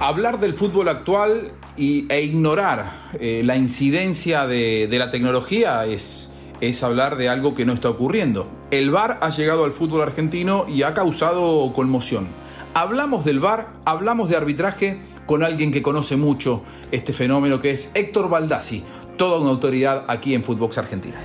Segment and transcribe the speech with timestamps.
[0.00, 6.30] hablar del fútbol actual y, e ignorar eh, la incidencia de, de la tecnología es,
[6.60, 8.48] es hablar de algo que no está ocurriendo.
[8.70, 12.28] El VAR ha llegado al fútbol argentino y ha causado conmoción.
[12.74, 17.90] Hablamos del VAR, hablamos de arbitraje con alguien que conoce mucho este fenómeno que es
[17.94, 18.84] Héctor Baldassi,
[19.16, 21.16] toda una autoridad aquí en Footbox Argentina.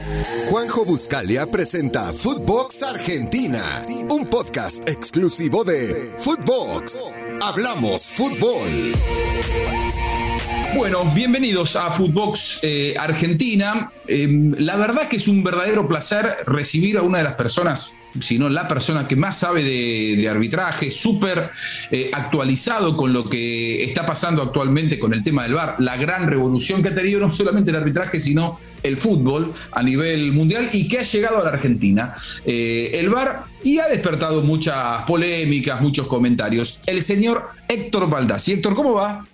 [0.50, 3.64] Juanjo Buscalia presenta Footbox Argentina,
[4.10, 7.02] un podcast exclusivo de Footbox.
[7.42, 8.94] Hablamos fútbol.
[10.76, 13.92] Bueno, bienvenidos a Footbox eh, Argentina.
[14.08, 14.28] Eh,
[14.58, 18.68] la verdad que es un verdadero placer recibir a una de las personas sino la
[18.68, 21.52] persona que más sabe de, arbitraje, súper
[21.92, 26.28] eh, actualizado con lo que está pasando actualmente con el tema del VAR, la gran
[26.28, 30.88] revolución que ha tenido no solamente el arbitraje, sino el fútbol a nivel mundial y
[30.88, 32.14] que ha llegado a la Argentina.
[32.46, 36.80] Eh, el VAR y ha despertado muchas polémicas, muchos comentarios.
[36.86, 38.54] El señor Héctor Baldassi.
[38.54, 39.26] Héctor, ¿cómo va?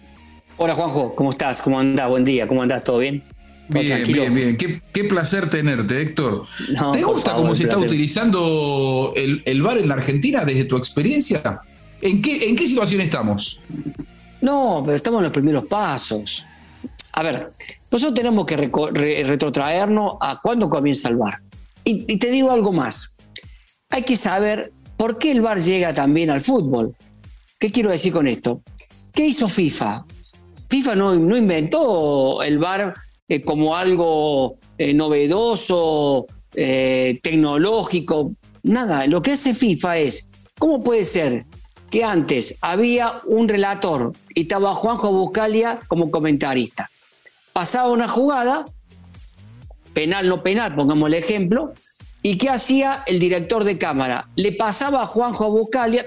[0.58, 1.62] Hola Juanjo, ¿cómo estás?
[1.62, 2.10] ¿Cómo andás?
[2.10, 2.84] Buen día, ¿cómo andás?
[2.84, 3.24] ¿Todo bien?
[3.70, 4.58] Bien, bien, bien.
[4.58, 6.46] Qué, placer tenerte, Héctor.
[6.94, 11.62] ¿Te gusta cómo se está utilizando el, el VAR en la Argentina desde tu experiencia?
[12.02, 13.60] ¿En qué, ¿En qué situación estamos?
[14.42, 16.46] No, pero estamos en los primeros pasos.
[17.14, 17.52] A ver,
[17.92, 21.42] nosotros tenemos que retrotraernos a cuándo comienza el VAR.
[21.84, 23.16] Y, y, te digo algo más.
[23.90, 26.96] Hay que saber por qué el VAR llega también al fútbol.
[27.60, 28.62] ¿Qué quiero decir con esto?
[29.12, 30.06] ¿Qué hizo FIFA?
[30.70, 32.94] FIFA no, no inventó el VAR
[33.30, 39.06] eh, como algo eh, novedoso, eh, tecnológico, nada.
[39.08, 41.46] Lo que hace FIFA es, ¿cómo puede ser
[41.92, 46.90] que antes había un relator y estaba Juanjo Buscalia como comentarista?
[47.52, 48.64] Pasaba una jugada,
[49.94, 51.74] penal, no penal, pongamos el ejemplo,
[52.22, 54.30] ¿y qué hacía el director de cámara?
[54.38, 56.06] Le pasaba a Juanjo Buscalia,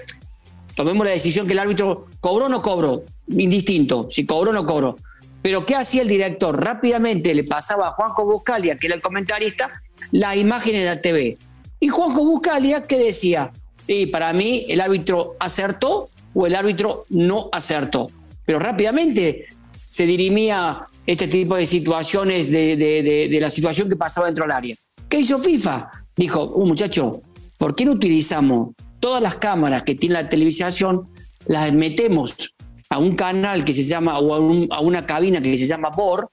[0.75, 4.65] tomemos la decisión que el árbitro cobró o no cobró, indistinto, si cobró o no
[4.65, 4.97] cobró
[5.43, 6.63] pero ¿qué hacía el director?
[6.63, 9.71] Rápidamente le pasaba a Juanjo Buscalia, que era el comentarista,
[10.13, 11.39] las imágenes de la TV.
[11.79, 13.51] Y Juanjo Buscalia, ¿qué decía?
[13.87, 18.11] Y para mí, el árbitro acertó o el árbitro no acertó.
[18.45, 19.47] Pero rápidamente
[19.87, 24.77] se dirimía este tipo de situaciones de, la situación que pasaba dentro del área.
[25.09, 25.91] ¿Qué hizo FIFA?
[26.15, 27.23] Dijo, un uh, muchacho,
[27.59, 31.09] ¿por qué no utilizamos todas las cámaras que tiene la televisación,
[31.47, 32.55] las metemos
[32.91, 36.29] a un canal que se llama, o a, una cabina que se llama BOR,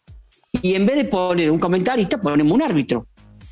[0.62, 3.06] y en vez de poner un comentarista, ponemos un árbitro.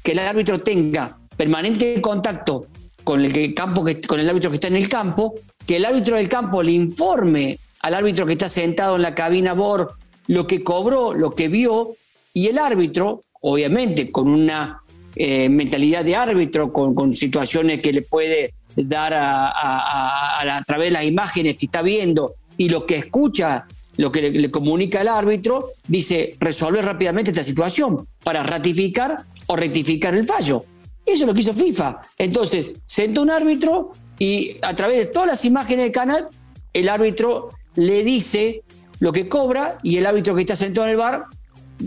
[0.04, 2.68] Que el árbitro tenga permanente contacto
[3.04, 5.36] con el, campo con el árbitro que está en el campo,
[5.66, 9.54] que el árbitro del campo le informe al árbitro que está sentado en la cabina
[9.54, 9.94] BOR
[10.28, 11.96] lo que cobró, lo que vio,
[12.34, 14.82] y el árbitro, obviamente, con una
[15.16, 21.56] eh, mentalidad de árbitro, con, situaciones que le puede dar a, través de las imágenes
[21.58, 23.66] que está viendo y lo que escucha,
[23.98, 30.16] lo que le, comunica el árbitro, dice resolver rápidamente esta situación para ratificar o rectificar
[30.16, 30.66] el fallo.
[31.06, 32.02] Eso es lo que hizo FIFA.
[32.18, 36.28] Entonces, sentó un árbitro y a través de todas las imágenes del canal,
[36.74, 38.64] el árbitro le dice
[39.00, 41.26] lo que cobra y el árbitro que está sentado en el bar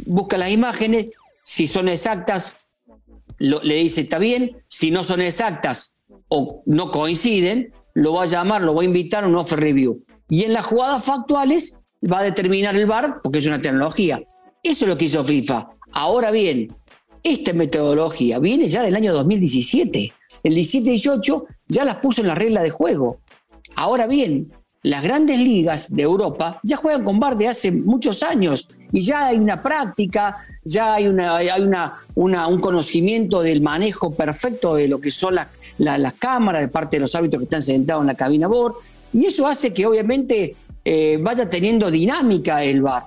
[0.07, 1.09] busca las imágenes,
[1.43, 2.57] si son exactas,
[3.39, 5.95] le dice está bien, si no son exactas
[6.29, 10.03] o no coinciden, lo va a llamar, lo va a invitar a un offer review.
[10.29, 11.79] Y en las jugadas factuales
[12.11, 14.21] va a determinar el VAR porque es una tecnología.
[14.63, 15.69] Eso es lo que hizo FIFA.
[15.93, 16.69] Ahora bien,
[17.23, 20.13] esta metodología viene ya del año 2017.
[20.43, 23.21] El 17-18 ya las puso en la regla de juego.
[23.75, 24.49] Ahora bien,
[24.83, 29.27] las grandes ligas de Europa ya juegan con VAR de hace muchos años y ya
[29.27, 35.01] hay una práctica, ya hay, una, hay una, un conocimiento del manejo perfecto de lo
[35.01, 35.37] que son
[35.79, 38.77] las cámaras de parte de los árbitros que están sentados en la cabina BOR.
[39.13, 40.55] Y eso hace que obviamente
[40.85, 43.05] eh, vaya teniendo dinámica el VAR.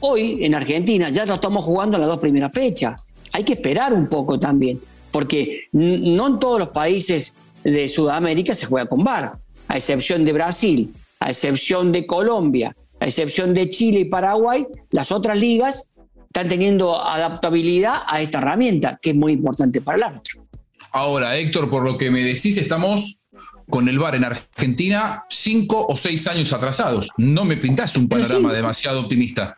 [0.00, 3.02] Hoy en Argentina ya lo estamos jugando en las dos primeras fechas.
[3.32, 4.80] Hay que esperar un poco también,
[5.10, 10.32] porque no en todos los países de Sudamérica se juega con VAR, a excepción de
[10.32, 15.92] Brasil, a excepción de Colombia, a excepción de Chile y Paraguay, las otras ligas
[16.26, 20.42] están teniendo adaptabilidad a esta herramienta, que es muy importante para el árbitro.
[20.90, 23.21] Ahora, Héctor, por lo que me decís, estamos
[23.72, 27.08] con el VAR en Argentina cinco o seis años atrasados.
[27.16, 29.54] No me pintás un panorama demasiado optimista.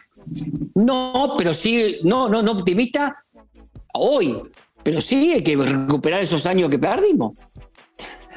[0.76, 3.24] No, pero sí, no, no, no optimista
[3.92, 4.40] hoy,
[4.84, 7.36] pero sí hay que recuperar esos años que perdimos.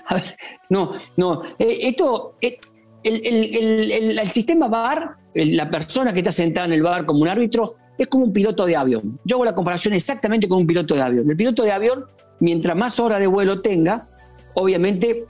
[0.08, 0.24] A ver,
[0.70, 2.58] no, no, eh, esto, eh,
[3.04, 8.08] el, sistema VAR, la persona que está sentada en el VAR como un árbitro, es
[8.08, 9.20] como un piloto de avión.
[9.24, 11.30] Yo hago la comparación exactamente con un piloto de avión.
[11.30, 12.06] El piloto de avión,
[12.40, 14.08] mientras más horas de vuelo tenga,
[14.56, 15.28] obviamente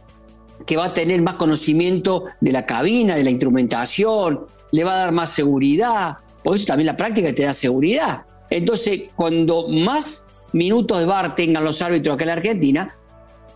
[0.65, 4.97] que va a tener más conocimiento de la cabina, de la instrumentación, le va a
[4.97, 8.21] dar más seguridad, por eso también la práctica te da seguridad.
[8.49, 12.95] Entonces, cuando más minutos de bar tengan los árbitros en la Argentina,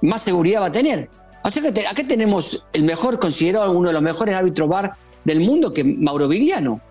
[0.01, 1.09] más seguridad va a tener.
[1.43, 4.91] O sea que acá tenemos el mejor, considerado uno de los mejores árbitros bar
[5.23, 6.81] del mundo, que Mauro Vigliano.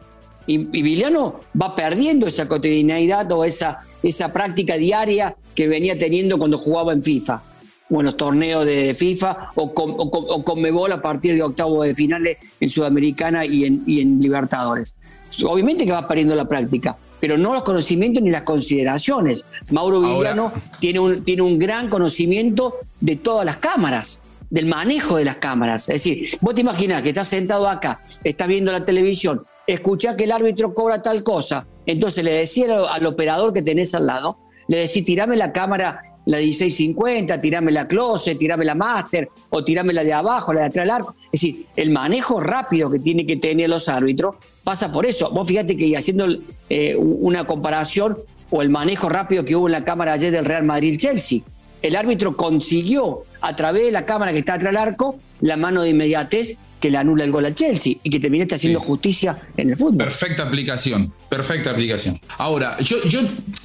[0.46, 6.38] Y, y Vigliano va perdiendo esa cotidianidad o esa, esa práctica diaria que venía teniendo
[6.38, 7.42] cuando jugaba en FIFA
[7.90, 12.38] o en los torneos de FIFA o con, o a partir de octavos de finales
[12.60, 14.96] en Sudamericana y en, y en Libertadores.
[15.44, 19.44] Obviamente que va perdiendo la práctica, pero no los conocimientos ni las consideraciones.
[19.70, 25.24] Mauro Villano tiene un, tiene un gran conocimiento de todas las cámaras, del manejo de
[25.24, 25.88] las cámaras.
[25.88, 30.24] Es decir, vos te imaginas que estás sentado acá, estás viendo la televisión, escuchás que
[30.24, 34.36] el árbitro cobra tal cosa, entonces le decía al operador que tenés al lado,
[34.70, 39.92] le decís, tirame la cámara, la 1650, tirame la closet, tirame la master, o tirame
[39.92, 41.16] la de abajo, la de atrás del arco.
[41.24, 45.32] Es decir, el manejo rápido que tiene que tener los árbitros pasa por eso.
[45.32, 46.28] Vos fíjate que haciendo
[46.68, 48.16] eh, una comparación
[48.50, 51.40] o el manejo rápido que hubo en la cámara ayer del Real Madrid-Chelsea,
[51.82, 55.82] el árbitro consiguió a través de la cámara que está atrás del arco la mano
[55.82, 59.70] de inmediatez que le anula el gol al Chelsea y que terminaste haciendo justicia en
[59.70, 59.98] el fútbol.
[59.98, 61.12] Perfecta aplicación.
[61.28, 62.18] Perfecta aplicación.
[62.38, 63.20] Ahora, yo, yo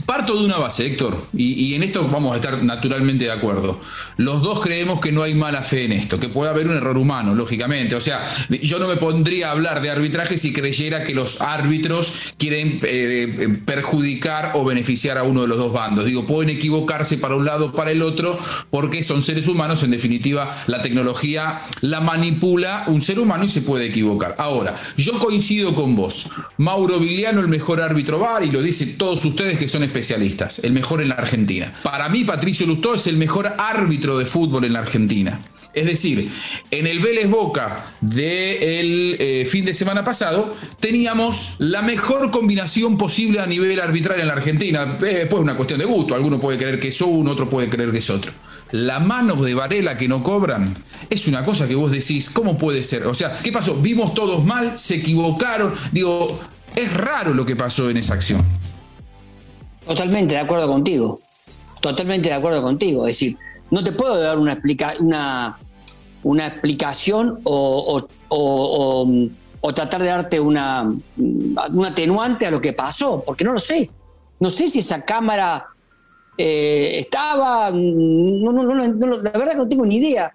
[0.06, 3.81] parto de una base, Héctor, y, en esto vamos a estar naturalmente de acuerdo.
[4.17, 6.97] Los dos creemos que no hay mala fe en esto, que puede haber un error
[6.97, 7.95] humano, lógicamente.
[7.95, 8.29] O sea,
[8.62, 13.59] yo no me pondría a hablar de arbitraje si creyera que los árbitros quieren eh,
[13.65, 16.06] perjudicar o beneficiar a uno de los dos bandos.
[16.06, 18.38] Digo, pueden equivocarse para un lado o para el otro,
[18.69, 19.83] porque son seres humanos.
[19.83, 24.36] En definitiva, la tecnología la manipula un ser humano y se puede equivocar.
[24.38, 26.30] Ahora, yo coincido con vos.
[26.57, 30.74] Mauro Viliano, el mejor árbitro VAR y lo dicen todos ustedes que son especialistas, el
[30.74, 31.74] mejor en la Argentina.
[31.84, 35.40] Para mí, Patricio Lustó es el mejor árbitro de fútbol en la Argentina.
[35.75, 36.31] Es decir,
[36.72, 43.42] en el Vélez Boca del eh, fin de semana pasado teníamos la mejor combinación posible
[43.42, 44.86] a nivel arbitral en la Argentina.
[44.86, 47.98] Después una cuestión de gusto, alguno puede creer que es uno, otro puede creer que
[47.98, 48.31] es otro.
[48.72, 50.74] La mano de Varela que no cobran
[51.10, 53.06] es una cosa que vos decís, ¿cómo puede ser?
[53.06, 53.75] O sea, ¿qué pasó?
[53.75, 55.74] Vimos todos mal, se equivocaron.
[55.92, 56.39] Digo,
[56.74, 58.42] es raro lo que pasó en esa acción.
[59.86, 61.19] Totalmente de acuerdo contigo.
[61.81, 63.07] Totalmente de acuerdo contigo.
[63.07, 63.38] Es decir,
[63.72, 64.57] no te puedo dar una,
[65.00, 65.57] una,
[66.25, 68.06] una explicación o,
[69.74, 73.89] tratar de darte una, un atenuante a lo que pasó, porque no lo sé.
[74.39, 75.66] No sé si esa cámara
[76.38, 77.72] eh, estaba.
[77.72, 80.31] No, no, no, la verdad que no tengo ni idea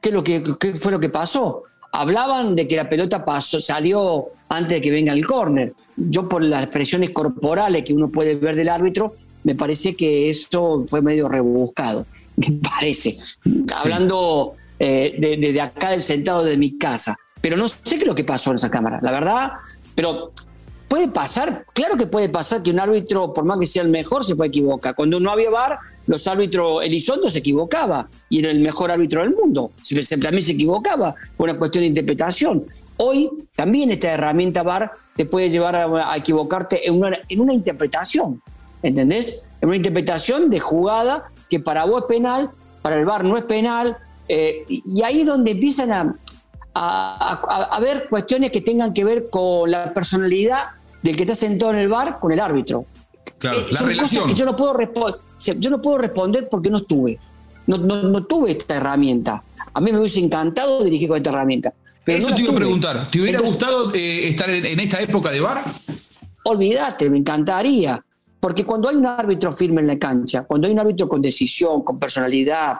[0.00, 4.26] qué, lo que, qué fue lo que pasó hablaban de que la pelota pasó, salió
[4.48, 5.72] antes de que venga el córner.
[5.96, 10.84] Yo por las expresiones corporales que uno puede ver del árbitro, me parece que eso
[10.88, 12.04] fue medio rebuscado,
[12.36, 13.18] me parece.
[13.74, 17.16] Hablando eh, de, acá del sentado de mi casa.
[17.40, 19.52] Pero no sé qué es lo que pasó en esa cámara, la verdad.
[19.94, 20.32] Pero
[20.88, 24.24] puede pasar, claro que puede pasar que un árbitro, por más que sea el mejor,
[24.24, 24.94] se puede equivocar.
[24.94, 29.34] Cuando no había VAR, los árbitros, Elizondo se equivocaba y era el mejor árbitro del
[29.34, 29.72] mundo.
[30.20, 32.64] También se equivocaba por una cuestión de interpretación.
[32.98, 38.40] Hoy también esta herramienta VAR te puede llevar a, equivocarte en una, en una interpretación,
[38.82, 39.46] ¿entendés?
[39.60, 42.50] En una interpretación de jugada que para vos es penal,
[42.80, 46.18] para el VAR no es penal, eh, y ahí es donde empiezan a,
[46.74, 50.64] a, ver cuestiones que tengan que ver con la personalidad
[51.02, 52.86] del que está sentado en el bar con el árbitro.
[53.38, 54.28] Claro, eh, la relación.
[54.28, 55.20] que yo no puedo responder
[55.54, 57.18] yo no puedo responder porque no estuve.
[57.66, 59.42] No, no, tuve esta herramienta.
[59.72, 61.72] A mí me hubiese encantado dirigir con esta herramienta.
[62.06, 63.10] Eso te iba a preguntar.
[63.10, 65.62] ¿Te hubiera gustado eh, estar en, esta época de bar?
[66.44, 68.02] Olvídate, me encantaría.
[68.38, 71.82] Porque cuando hay un árbitro firme en la cancha, cuando hay un árbitro con decisión,
[71.82, 72.76] con personalidad,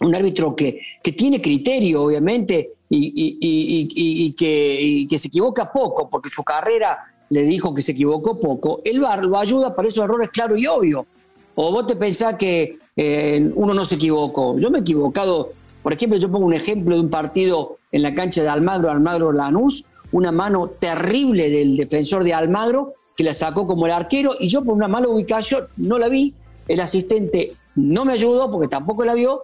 [0.00, 6.42] un árbitro que, que tiene criterio, obviamente, y, que, que, se equivoca poco, porque su
[6.42, 10.58] carrera le dijo que se equivocó poco, el VAR lo ayuda para esos errores claros
[10.58, 11.06] y obvios.
[11.54, 14.58] ¿O vos te pensás que eh, uno no se equivocó?
[14.58, 15.48] Yo me he equivocado.
[15.82, 19.32] Por ejemplo, yo pongo un ejemplo de un partido en la cancha de Almagro, Almagro
[19.32, 24.48] Lanús, una mano terrible del defensor de Almagro que la sacó como el arquero y
[24.48, 26.34] yo por una mala ubicación no la vi.
[26.66, 29.42] El asistente no me ayudó porque tampoco la vio.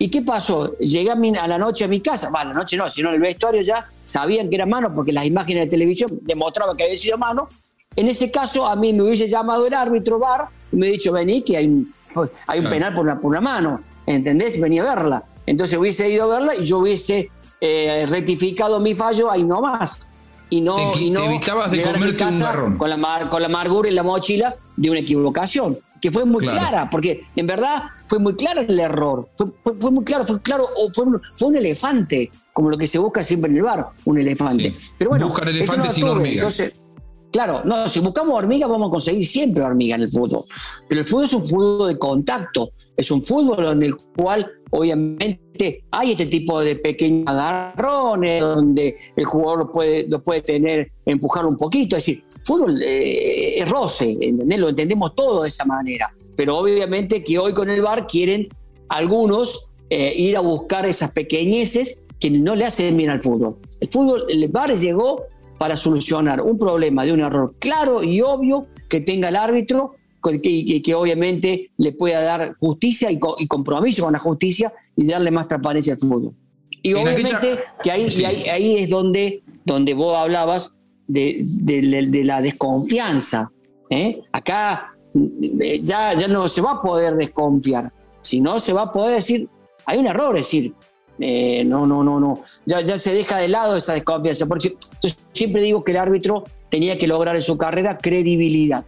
[0.00, 0.76] ¿Y qué pasó?
[0.78, 3.60] Llegué a, la noche a mi casa, bueno, la noche no, sino en el vestuario
[3.62, 7.48] ya sabían que era mano porque las imágenes de televisión demostraban que había sido mano.
[7.96, 11.42] En ese caso, a mí me hubiese llamado el árbitro VAR me he dicho, vení,
[11.42, 11.92] que hay un,
[12.46, 14.60] hay un penal por una, por una mano, ¿entendés?
[14.60, 15.24] Vení a verla.
[15.46, 20.08] Entonces hubiese ido a verla y yo hubiese eh, rectificado mi fallo ahí nomás.
[20.50, 22.78] Y no, te, y no evitabas de comerte un marrón.
[22.78, 26.88] Con la, con la amargura y la mochila de una equivocación, que fue muy clara,
[26.90, 31.04] porque en verdad fue muy claro el error, fue, muy claro, fue claro, o fue
[31.04, 34.74] un, fue un, elefante, como lo que se busca siempre en el bar, un elefante.
[34.96, 36.36] Pero bueno, Buscan elefantes sin hormigas.
[36.36, 36.82] Entonces,
[37.30, 40.44] Claro, no, si buscamos hormigas vamos a conseguir siempre hormiga en el fútbol.
[40.88, 45.84] Pero el fútbol es un fútbol de contacto, es un fútbol en el cual obviamente
[45.90, 51.50] hay este tipo de pequeños agarrones donde el jugador lo puede, lo puede tener, empujarlo
[51.50, 51.96] un poquito.
[51.96, 54.16] Es decir, fútbol eh, es roce,
[54.56, 56.10] Lo entendemos todo de esa manera.
[56.38, 58.46] Pero obviamente que hoy con el VAR quieren
[58.88, 63.56] algunos eh, ir a buscar esas pequeñeces que no le hacen bien al fútbol.
[63.80, 65.24] El fútbol, el VAR llegó
[65.58, 69.96] para solucionar un problema de un error claro y obvio que tenga el árbitro
[70.40, 75.48] y que, obviamente le pueda dar justicia y, compromiso con la justicia y darle más
[75.48, 76.34] transparencia al fútbol.
[76.82, 78.06] Y obviamente que ahí,
[78.48, 80.72] ahí, es donde, donde vos hablabas
[81.08, 81.42] de,
[82.22, 83.50] la desconfianza.
[83.90, 84.20] ¿eh?
[84.30, 84.97] Acá
[85.82, 89.48] ya, ya no se va a poder desconfiar, sino se va a poder decir,
[89.86, 90.74] hay un error, es decir,
[91.18, 92.42] eh, no, no, no, no.
[92.64, 94.46] Ya, ya se deja de lado esa desconfianza.
[94.46, 98.84] Porque yo siempre digo que el árbitro tenía que lograr en su carrera credibilidad.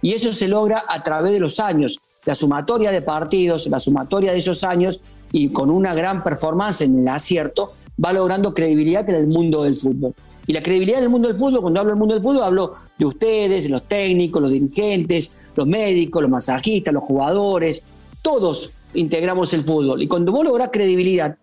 [0.00, 2.00] Y eso se logra a través de los años.
[2.24, 5.02] La sumatoria de partidos, la sumatoria de esos años
[5.32, 9.76] y con una gran performance en el acierto, va logrando credibilidad en el mundo del
[9.76, 10.14] fútbol.
[10.46, 12.74] Y la credibilidad en el mundo del fútbol, cuando hablo del mundo del fútbol, hablo
[12.98, 17.84] de ustedes, de los técnicos, los dirigentes, los médicos, los masajistas, los jugadores,
[18.22, 20.02] todos integramos el fútbol.
[20.02, 21.36] Y cuando vos lográs credibilidad,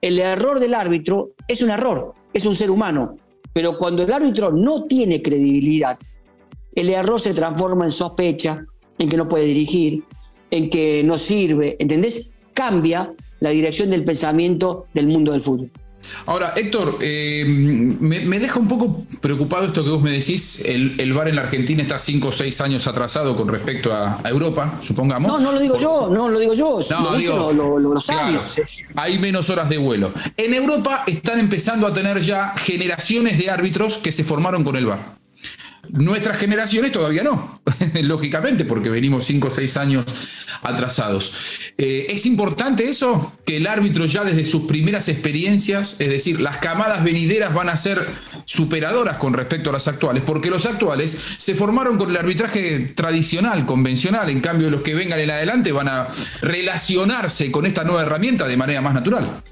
[0.00, 3.16] el error del árbitro es un error, es un ser humano.
[3.52, 5.98] Pero cuando el árbitro no tiene credibilidad,
[6.74, 8.66] el error se transforma en sospecha,
[8.98, 10.04] en que no puede dirigir,
[10.50, 12.34] en que no sirve, ¿entendés?
[12.52, 15.70] Cambia la dirección del pensamiento del mundo del fútbol.
[16.26, 20.64] Ahora, Héctor, eh, me, deja un poco preocupado esto que vos me decís.
[20.64, 24.20] El, el VAR en la Argentina está cinco o seis años atrasado con respecto a,
[24.24, 25.30] Europa, supongamos.
[25.30, 26.80] No, no lo digo yo, no lo digo yo.
[26.90, 28.54] No, lo los años.
[28.94, 30.12] Hay menos horas de vuelo.
[30.36, 34.86] En Europa están empezando a tener ya generaciones de árbitros que se formaron con el
[34.86, 35.15] VAR.
[35.90, 37.60] Nuestras generaciones todavía no,
[38.02, 40.04] lógicamente, porque venimos cinco o seis años
[40.62, 41.32] atrasados.
[41.78, 46.58] Eh, es importante eso, que el árbitro ya desde sus primeras experiencias, es decir, las
[46.58, 48.06] camadas venideras van a ser
[48.44, 53.66] superadoras con respecto a las actuales, porque los actuales se formaron con el arbitraje tradicional,
[53.66, 56.08] convencional, en cambio los que vengan en adelante van a
[56.40, 59.42] relacionarse con esta nueva herramienta de manera más natural.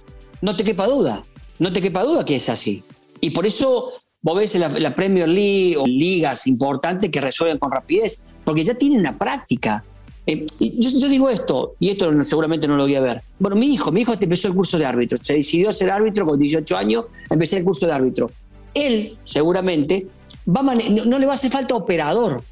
[0.41, 1.25] No te quepa duda,
[1.59, 2.83] no te quepa duda que es así.
[3.21, 3.94] Y por eso
[4.25, 9.03] vos ves la, Premier League o ligas importantes que resuelven con rapidez, porque ya tienen
[9.03, 9.85] la práctica.
[10.27, 13.21] Eh, yo, digo esto, y esto seguramente no lo voy a ver.
[13.39, 16.39] Bueno, mi hijo, mi hijo empezó el curso de árbitro, se decidió ser árbitro con
[16.39, 18.31] 18 años, empecé el curso de árbitro.
[18.73, 20.07] Él, seguramente,
[20.49, 22.43] va no, le va a hacer falta operador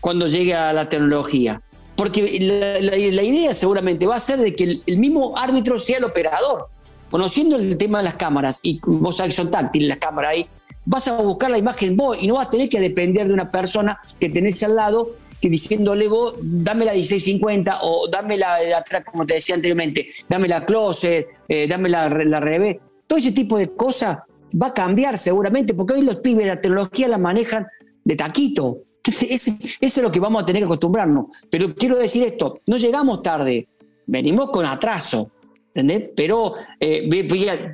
[0.00, 1.62] cuando llegue a la tecnología.
[1.96, 6.68] Porque la, idea seguramente va a ser de que el mismo árbitro sea el operador
[7.10, 10.46] conociendo el tema de las cámaras, y vos sabés que son táctiles las cámaras ahí,
[10.86, 13.50] vas a buscar la imagen vos y no vas a tener que depender de una
[13.50, 19.04] persona que tenés al lado que diciéndole vos, dame la 1650 o dame la atrás,
[19.04, 22.78] como te decía anteriormente, dame la closet, eh, dame la, la revés.
[23.06, 24.18] Todo ese tipo de cosas
[24.60, 27.66] va a cambiar seguramente, porque hoy los pibes la tecnología la manejan
[28.02, 28.78] de taquito.
[29.04, 31.26] Eso es lo que vamos a tener que acostumbrarnos.
[31.50, 33.68] Pero quiero decir esto, no llegamos tarde,
[34.06, 35.30] venimos con atraso.
[35.76, 36.10] ¿Entendés?
[36.16, 37.06] Pero eh,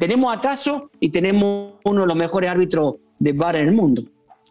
[0.01, 4.03] tenemos atraso y tenemos uno de los mejores árbitros de bar en el mundo.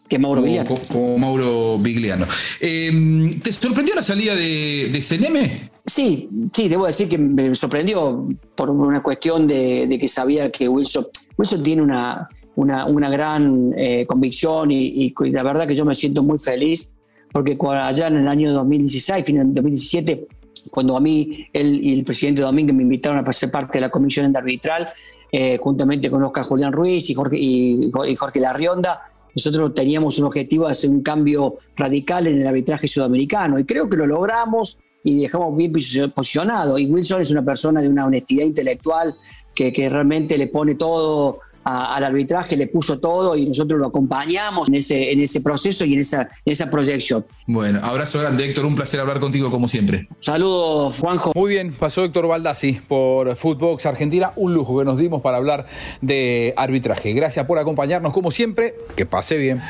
[0.07, 0.69] Que Mauro Vigliano.
[0.91, 2.25] Como, Mauro Vigliano.
[2.59, 5.69] Em, ¿Te sorprendió la salida de, de CNM?
[5.85, 11.05] Sí, sí, debo decir que me sorprendió por una cuestión de, que sabía que Wilson,
[11.37, 16.39] Wilson tiene una, una, gran eh, convicción y, la verdad que yo me siento muy
[16.39, 16.93] feliz
[17.31, 20.27] porque allá en el año 2016, final 2017,
[20.69, 23.89] cuando a mí él y el presidente Domínguez me invitaron a ser parte de la
[23.89, 24.89] comisión de arbitral,
[25.31, 29.01] eh, juntamente con Oscar Julián Ruiz y Jorge, y, Jorge Larrionda,
[29.33, 33.89] nosotros teníamos un objetivo de hacer un cambio radical en el arbitraje sudamericano y creo
[33.89, 35.71] que lo logramos y dejamos bien
[36.13, 36.77] posicionado.
[36.77, 39.15] Y Wilson es una persona de una honestidad intelectual
[39.55, 44.75] que realmente le pone todo al arbitraje, le puso todo y nosotros lo acompañamos en
[44.75, 47.25] ese, en ese proceso y en esa, esa proyección.
[47.47, 50.07] Bueno, abrazo grande Héctor, un placer hablar contigo como siempre.
[50.21, 51.31] Saludos Juanjo.
[51.35, 55.65] Muy bien, pasó Héctor Baldassi por Footbox Argentina, un lujo que nos dimos para hablar
[56.01, 57.13] de arbitraje.
[57.13, 59.61] Gracias por acompañarnos como siempre, que pase bien.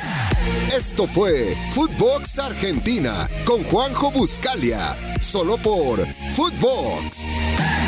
[0.75, 5.99] Esto fue Footbox Argentina con Juanjo Buscalia, solo por
[6.33, 7.80] Footbox.